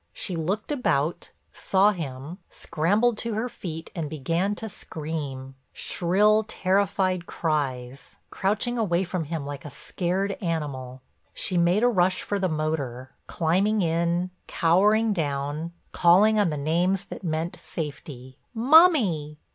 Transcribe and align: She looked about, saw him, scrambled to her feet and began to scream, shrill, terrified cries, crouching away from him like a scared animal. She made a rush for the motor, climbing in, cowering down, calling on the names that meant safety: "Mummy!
She 0.13 0.35
looked 0.35 0.71
about, 0.71 1.29
saw 1.53 1.91
him, 1.91 2.39
scrambled 2.49 3.19
to 3.19 3.35
her 3.35 3.47
feet 3.47 3.91
and 3.93 4.09
began 4.09 4.55
to 4.55 4.67
scream, 4.67 5.53
shrill, 5.73 6.41
terrified 6.41 7.27
cries, 7.27 8.17
crouching 8.31 8.79
away 8.79 9.03
from 9.03 9.25
him 9.25 9.45
like 9.45 9.63
a 9.63 9.69
scared 9.69 10.37
animal. 10.41 11.03
She 11.35 11.55
made 11.55 11.83
a 11.83 11.87
rush 11.87 12.23
for 12.23 12.39
the 12.39 12.49
motor, 12.49 13.11
climbing 13.27 13.83
in, 13.83 14.31
cowering 14.47 15.13
down, 15.13 15.71
calling 15.91 16.39
on 16.39 16.49
the 16.49 16.57
names 16.57 17.03
that 17.05 17.23
meant 17.23 17.55
safety: 17.57 18.39
"Mummy! 18.55 19.37